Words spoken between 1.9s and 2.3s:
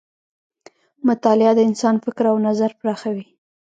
فکر